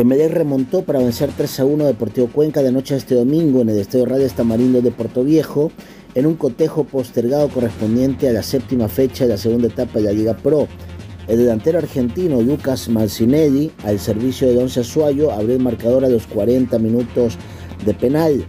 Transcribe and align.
Emelec 0.00 0.32
remontó 0.32 0.80
para 0.80 0.98
vencer 0.98 1.28
3 1.36 1.60
a 1.60 1.64
1 1.66 1.84
Deportivo 1.84 2.28
Cuenca 2.28 2.62
de 2.62 2.72
noche 2.72 2.94
de 2.94 3.00
este 3.00 3.14
domingo 3.14 3.60
en 3.60 3.68
el 3.68 3.78
Estadio 3.78 4.06
Radio 4.06 4.24
Estamarindo 4.24 4.80
de 4.80 4.90
Puerto 4.92 5.22
Viejo 5.24 5.70
en 6.14 6.24
un 6.24 6.36
cotejo 6.36 6.84
postergado 6.84 7.50
correspondiente 7.50 8.26
a 8.26 8.32
la 8.32 8.42
séptima 8.42 8.88
fecha 8.88 9.24
de 9.24 9.30
la 9.30 9.36
segunda 9.36 9.68
etapa 9.68 9.98
de 9.98 10.04
la 10.06 10.12
Liga 10.12 10.34
Pro. 10.38 10.68
El 11.28 11.36
delantero 11.36 11.76
argentino 11.76 12.40
Lucas 12.40 12.88
Marcinelli, 12.88 13.72
al 13.84 13.98
servicio 13.98 14.48
de 14.48 14.54
Don 14.54 14.70
Azuayo, 14.74 15.32
abrió 15.32 15.56
el 15.56 15.62
marcador 15.62 16.06
a 16.06 16.08
los 16.08 16.26
40 16.28 16.78
minutos 16.78 17.36
de 17.84 17.92
penal. 17.92 18.42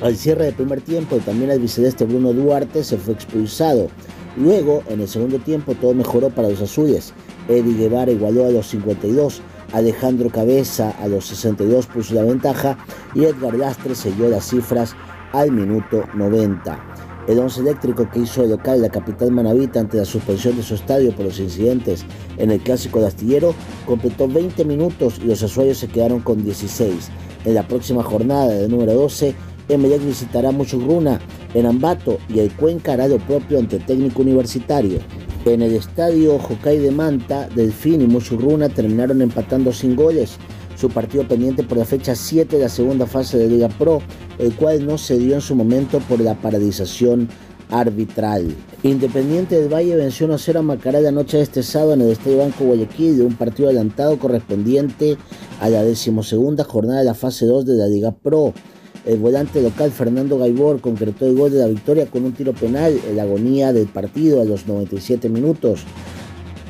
Al 0.00 0.14
cierre 0.14 0.44
del 0.44 0.54
primer 0.54 0.82
tiempo, 0.82 1.16
también 1.16 1.50
el 1.50 1.58
bicedeste 1.58 2.04
Bruno 2.04 2.32
Duarte 2.32 2.84
se 2.84 2.96
fue 2.96 3.14
expulsado. 3.14 3.88
Luego, 4.36 4.82
en 4.88 5.00
el 5.00 5.08
segundo 5.08 5.38
tiempo, 5.38 5.74
todo 5.74 5.94
mejoró 5.94 6.30
para 6.30 6.48
los 6.48 6.60
azules. 6.60 7.12
Eddie 7.48 7.76
Guevara 7.76 8.12
igualó 8.12 8.46
a 8.46 8.50
los 8.50 8.68
52 8.68 9.42
Alejandro 9.72 10.30
Cabeza 10.30 10.90
a 11.00 11.06
los 11.06 11.26
62 11.26 11.86
puso 11.86 12.14
la 12.14 12.24
ventaja 12.24 12.76
y 13.14 13.24
Edgar 13.24 13.54
Lastre 13.54 13.94
selló 13.94 14.28
las 14.28 14.48
cifras 14.48 14.96
al 15.32 15.52
minuto 15.52 16.04
90. 16.14 16.86
El 17.28 17.38
once 17.38 17.60
eléctrico 17.60 18.08
que 18.10 18.20
hizo 18.20 18.42
el 18.42 18.50
local 18.50 18.82
la 18.82 18.88
capital 18.88 19.30
manavita 19.30 19.78
ante 19.78 19.98
la 19.98 20.04
suspensión 20.04 20.56
de 20.56 20.64
su 20.64 20.74
estadio 20.74 21.14
por 21.14 21.26
los 21.26 21.38
incidentes 21.38 22.04
en 22.38 22.50
el 22.50 22.60
clásico 22.60 22.98
de 22.98 23.06
astillero 23.06 23.54
completó 23.86 24.26
20 24.26 24.64
minutos 24.64 25.20
y 25.22 25.26
los 25.26 25.42
azuayos 25.42 25.78
se 25.78 25.88
quedaron 25.88 26.20
con 26.20 26.42
16. 26.42 27.10
En 27.44 27.54
la 27.54 27.66
próxima 27.66 28.02
jornada 28.02 28.48
de 28.48 28.68
número 28.68 28.94
12, 28.94 29.34
Emelec 29.70 30.04
visitará 30.04 30.50
Muchugruna 30.50 31.20
en 31.54 31.66
Ambato 31.66 32.18
y 32.28 32.40
el 32.40 32.50
Cuenca 32.52 32.92
hará 32.92 33.08
lo 33.08 33.18
propio 33.18 33.58
ante 33.58 33.78
técnico 33.78 34.22
universitario. 34.22 34.98
En 35.44 35.62
el 35.62 35.74
estadio 35.74 36.36
Hokkaido 36.36 36.84
de 36.84 36.90
Manta, 36.90 37.48
Delfín 37.54 38.02
y 38.02 38.06
Muchurruna 38.06 38.68
terminaron 38.68 39.22
empatando 39.22 39.72
sin 39.72 39.96
goles. 39.96 40.36
Su 40.76 40.90
partido 40.90 41.26
pendiente 41.26 41.62
por 41.62 41.78
la 41.78 41.84
fecha 41.84 42.14
7 42.14 42.56
de 42.56 42.62
la 42.62 42.68
segunda 42.68 43.06
fase 43.06 43.38
de 43.38 43.48
Liga 43.48 43.68
Pro, 43.68 44.02
el 44.38 44.54
cual 44.54 44.86
no 44.86 44.98
se 44.98 45.18
dio 45.18 45.34
en 45.34 45.40
su 45.40 45.54
momento 45.54 45.98
por 46.00 46.20
la 46.20 46.34
paralización 46.34 47.28
arbitral. 47.70 48.54
Independiente 48.82 49.60
del 49.60 49.72
Valle 49.72 49.96
venció 49.96 50.26
1-0 50.26 50.58
a 50.58 50.62
Macará 50.62 51.00
la 51.00 51.12
noche 51.12 51.36
de 51.36 51.42
este 51.42 51.62
sábado 51.62 51.94
en 51.94 52.02
el 52.02 52.10
Estadio 52.10 52.38
Banco 52.38 52.64
Guayaquil 52.64 53.18
de 53.18 53.24
un 53.24 53.34
partido 53.34 53.68
adelantado 53.68 54.18
correspondiente 54.18 55.16
a 55.60 55.68
la 55.68 55.82
decimosegunda 55.82 56.64
jornada 56.64 57.00
de 57.00 57.04
la 57.04 57.14
fase 57.14 57.46
2 57.46 57.66
de 57.66 57.74
la 57.74 57.86
Liga 57.86 58.12
Pro. 58.12 58.54
El 59.06 59.18
volante 59.18 59.62
local 59.62 59.90
Fernando 59.92 60.38
Gaibor 60.38 60.80
concretó 60.80 61.26
el 61.26 61.34
gol 61.34 61.50
de 61.50 61.58
la 61.58 61.68
victoria 61.68 62.06
con 62.06 62.24
un 62.24 62.32
tiro 62.32 62.52
penal 62.52 62.98
en 63.08 63.16
la 63.16 63.22
agonía 63.22 63.72
del 63.72 63.86
partido 63.86 64.42
a 64.42 64.44
los 64.44 64.66
97 64.66 65.30
minutos. 65.30 65.84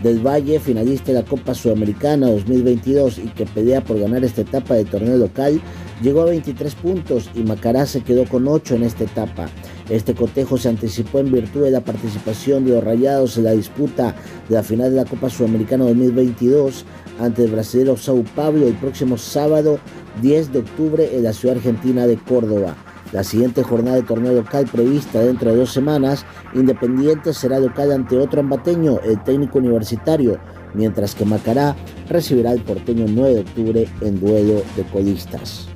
Del 0.03 0.25
Valle, 0.25 0.61
finalista 0.61 1.12
de 1.12 1.20
la 1.20 1.25
Copa 1.25 1.55
Sudamericana 1.55 2.31
2022 2.31 3.19
y 3.19 3.28
que 3.28 3.47
pelea 3.47 3.83
por 3.83 3.98
ganar 3.98 4.25
esta 4.25 4.42
etapa 4.42 4.75
del 4.75 4.89
torneo 4.89 5.17
local, 5.17 5.61
llegó 6.03 6.23
a 6.23 6.27
23 6.27 6.75
puntos 6.77 7.28
y 7.34 7.41
Macará 7.41 7.84
se 7.84 8.03
quedó 8.03 8.25
con 8.27 8.47
8 8.47 8.77
en 8.77 8.84
esta 8.84 9.05
etapa. 9.05 9.51
Este 9.91 10.14
cotejo 10.14 10.56
se 10.56 10.69
anticipó 10.69 11.19
en 11.19 11.33
virtud 11.33 11.64
de 11.64 11.72
la 11.72 11.80
participación 11.80 12.64
de 12.64 12.70
los 12.70 12.84
Rayados 12.84 13.36
en 13.36 13.44
la 13.44 13.50
disputa 13.50 14.14
de 14.48 14.55
la 14.55 14.62
final 14.62 14.91
de 14.91 14.98
la 14.98 15.05
Copa 15.05 15.28
Sudamericana 15.28 15.84
2022 15.84 16.84
ante 17.19 17.44
el 17.44 17.50
brasileño 17.50 17.96
Sao 17.96 18.22
Paulo 18.36 18.68
el 18.68 18.74
próximo 18.74 19.18
sábado 19.18 19.80
10 20.22 20.52
de 20.52 20.61
octubre 20.61 21.16
en 21.16 21.24
la 21.24 21.33
ciudad 21.33 21.56
argentina 21.56 22.06
de 22.06 22.16
Córdoba. 22.16 22.77
La 23.12 23.24
siguiente 23.24 23.64
jornada 23.64 23.96
de 23.96 24.05
torneo 24.05 24.33
local 24.33 24.68
prevista 24.70 25.18
dentro 25.18 25.50
de 25.50 25.56
dos 25.56 25.72
semanas, 25.72 26.24
Independiente 26.55 27.34
será 27.34 27.58
local 27.58 27.91
ante 27.91 28.16
otro 28.16 28.38
ambateño, 28.38 29.00
el 29.00 29.20
técnico 29.24 29.58
universitario, 29.58 30.38
mientras 30.72 31.16
que 31.16 31.24
Macará 31.24 31.74
recibirá 32.08 32.52
el 32.52 32.62
porteño 32.62 33.06
9 33.08 33.34
de 33.34 33.41
octubre 33.41 33.88
en 34.02 34.20
duelo 34.20 34.62
de 34.77 34.84
colistas. 34.92 35.66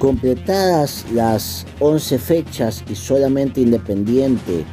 Completadas 0.00 1.04
las 1.12 1.66
11 1.78 2.18
fechas 2.18 2.82
y 2.88 2.94
solamente 2.94 3.60
Independiente 3.60 4.64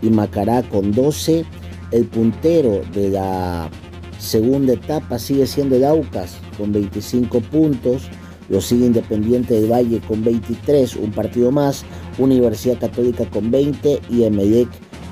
y 0.00 0.10
Macará 0.10 0.62
con 0.62 0.92
12, 0.92 1.44
el 1.90 2.04
puntero 2.04 2.82
de 2.94 3.10
la 3.10 3.68
segunda 4.20 4.74
etapa 4.74 5.18
sigue 5.18 5.48
siendo 5.48 5.74
el 5.74 5.84
Aucas 5.84 6.36
con 6.56 6.72
25 6.72 7.40
puntos, 7.40 8.02
lo 8.48 8.60
sigue 8.60 8.86
Independiente 8.86 9.54
del 9.54 9.72
Valle 9.72 10.00
con 10.06 10.22
23, 10.22 10.94
un 10.94 11.10
partido 11.10 11.50
más, 11.50 11.84
Universidad 12.16 12.78
Católica 12.78 13.24
con 13.28 13.50
20 13.50 14.02
y 14.08 14.22
Emelec 14.22 14.68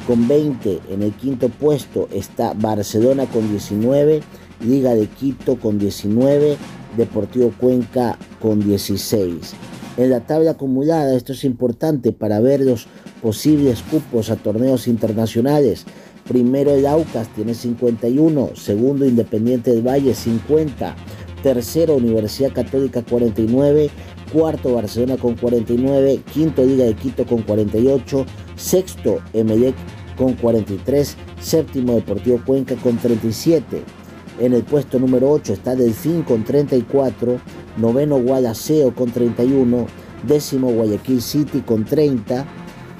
con 0.06 0.28
20. 0.28 0.82
En 0.90 1.02
el 1.02 1.12
quinto 1.14 1.48
puesto 1.48 2.08
está 2.12 2.52
Barcelona 2.54 3.26
con 3.26 3.50
19, 3.50 4.22
Liga 4.60 4.94
de 4.94 5.08
Quito 5.08 5.56
con 5.56 5.80
19, 5.80 6.56
Deportivo 6.96 7.52
Cuenca 7.58 8.16
con 8.44 8.60
16. 8.60 9.54
En 9.96 10.10
la 10.10 10.20
tabla 10.20 10.50
acumulada, 10.50 11.16
esto 11.16 11.32
es 11.32 11.44
importante 11.44 12.12
para 12.12 12.40
ver 12.40 12.60
los 12.60 12.86
posibles 13.22 13.80
cupos 13.80 14.28
a 14.28 14.36
torneos 14.36 14.86
internacionales. 14.86 15.86
Primero 16.28 16.72
el 16.72 16.86
Aucas 16.86 17.26
tiene 17.34 17.54
51, 17.54 18.50
segundo 18.54 19.06
Independiente 19.06 19.70
del 19.70 19.80
Valle 19.80 20.12
50, 20.12 20.94
tercero 21.42 21.96
Universidad 21.96 22.52
Católica 22.52 23.02
49, 23.02 23.88
cuarto 24.30 24.74
Barcelona 24.74 25.16
con 25.16 25.36
49, 25.36 26.20
quinto 26.30 26.66
Liga 26.66 26.84
de 26.84 26.96
Quito 26.96 27.24
con 27.24 27.40
48, 27.40 28.26
sexto 28.56 29.22
Emelec 29.32 29.74
con 30.18 30.34
43, 30.34 31.16
séptimo 31.40 31.94
Deportivo 31.94 32.42
Cuenca 32.44 32.76
con 32.76 32.98
37. 32.98 34.03
En 34.38 34.52
el 34.52 34.64
puesto 34.64 34.98
número 34.98 35.30
8 35.30 35.52
está 35.52 35.76
Delfín 35.76 36.22
con 36.22 36.42
34, 36.42 37.38
noveno 37.76 38.18
Guadalajara 38.18 38.92
con 38.94 39.10
31, 39.10 39.86
décimo 40.26 40.72
Guayaquil 40.72 41.22
City 41.22 41.60
con 41.60 41.84
30, 41.84 42.44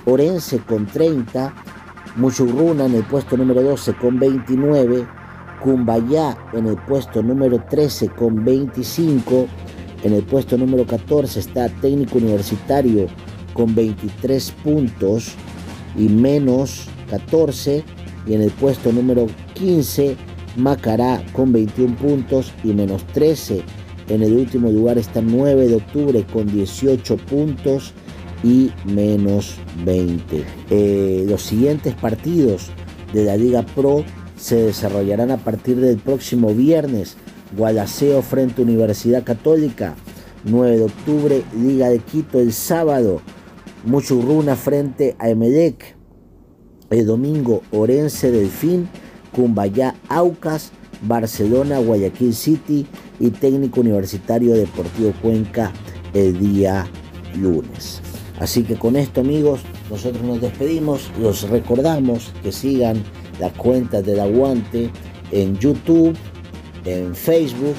Orense 0.07 0.59
con 0.59 0.87
30, 0.87 1.55
Muchurruna 2.17 2.87
en 2.87 2.95
el 2.95 3.05
puesto 3.05 3.37
número 3.37 3.63
12 3.63 3.95
con 3.95 4.19
29, 4.21 5.07
Cumbayá 5.65 6.37
en 6.53 6.67
el 6.67 6.77
puesto 6.77 7.23
número 7.23 7.59
13 7.71 8.11
con 8.11 8.45
25. 8.45 9.47
En 10.03 10.13
el 10.13 10.23
puesto 10.23 10.59
número 10.59 10.87
14 10.87 11.41
está 11.41 11.71
Técnico 11.81 12.19
Universitario 12.19 13.07
con 13.55 13.75
23 13.75 14.51
puntos 14.63 15.35
y 15.97 16.09
menos 16.11 16.87
14. 17.09 17.83
Y 18.27 18.35
en 18.35 18.43
el 18.43 18.51
puesto 18.51 18.93
número 18.93 19.27
15 19.55 20.17
Macará 20.57 21.23
con 21.33 21.53
21 21.53 21.97
puntos 21.97 22.53
y 22.63 22.73
menos 22.73 23.05
13. 23.09 23.63
En 24.09 24.23
el 24.23 24.35
último 24.35 24.71
lugar 24.71 24.99
está 24.99 25.21
9 25.21 25.69
de 25.69 25.77
octubre 25.77 26.25
con 26.33 26.47
18 26.47 27.17
puntos 27.17 27.93
y 28.43 28.71
menos 28.85 29.57
20. 29.85 30.45
Eh, 30.71 31.25
los 31.29 31.43
siguientes 31.43 31.95
partidos 31.95 32.71
de 33.13 33.25
la 33.25 33.37
Liga 33.37 33.63
Pro 33.63 34.05
se 34.37 34.57
desarrollarán 34.57 35.31
a 35.31 35.39
partir 35.39 35.77
del 35.77 35.97
próximo 35.97 36.55
viernes. 36.55 37.17
Gualaceo 37.57 38.21
frente 38.23 38.61
a 38.61 38.65
Universidad 38.65 39.25
Católica. 39.25 39.95
9 40.45 40.77
de 40.77 40.85
octubre, 40.85 41.43
Liga 41.59 41.89
de 41.89 42.01
Quito 42.01 42.39
el 42.39 42.53
sábado. 42.53 43.23
Muchurruna 43.85 44.57
frente 44.57 45.17
a 45.19 45.31
Emelec. 45.31 45.97
El 46.91 47.07
domingo, 47.07 47.63
Orense 47.73 48.31
Delfín, 48.31 48.89
Cumbayá 49.35 49.95
Aucas, 50.09 50.71
Barcelona, 51.03 51.79
Guayaquil 51.79 52.35
City 52.35 52.87
y 53.21 53.31
Técnico 53.31 53.81
Universitario 53.81 54.55
Deportivo 54.55 55.13
Cuenca 55.21 55.73
el 56.15 56.39
día 56.39 56.87
lunes. 57.37 58.01
Así 58.39 58.63
que 58.63 58.77
con 58.77 58.97
esto 58.97 59.21
amigos, 59.21 59.61
nosotros 59.91 60.23
nos 60.23 60.41
despedimos, 60.41 61.11
los 61.21 61.49
recordamos 61.49 62.33
que 62.43 62.53
sigan 62.53 63.03
las 63.41 63.53
cuentas 63.53 64.05
del 64.05 64.21
aguante 64.21 64.91
en 65.31 65.59
YouTube, 65.59 66.17
en 66.85 67.15
Facebook, 67.15 67.77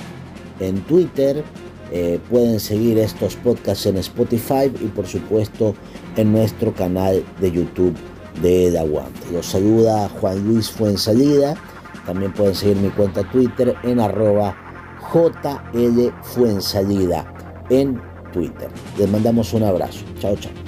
en 0.60 0.82
Twitter. 0.82 1.44
Eh, 1.92 2.20
pueden 2.30 2.60
seguir 2.60 2.98
estos 2.98 3.36
podcasts 3.36 3.86
en 3.86 3.98
Spotify 3.98 4.72
y 4.82 4.88
por 4.88 5.08
supuesto 5.08 5.76
en 6.18 6.32
nuestro 6.32 6.74
canal 6.74 7.24
de 7.40 7.52
YouTube 7.52 7.96
de 8.42 8.68
El 8.68 8.78
Aguante. 8.78 9.32
Los 9.32 9.48
saluda 9.48 10.10
Juan 10.20 10.46
Luis 10.46 10.70
Fuensalida. 10.70 11.56
También 12.06 12.34
pueden 12.34 12.56
seguir 12.56 12.78
mi 12.78 12.90
cuenta 12.90 13.24
Twitter 13.32 13.76
en 13.84 14.00
arroba 14.00 14.56
JL 15.14 16.12
Fuensalida 16.22 17.26
en 17.70 18.00
Twitter. 18.32 18.70
Les 18.98 19.10
mandamos 19.10 19.54
un 19.54 19.64
abrazo. 19.64 20.04
Chao, 20.20 20.36
chao. 20.36 20.65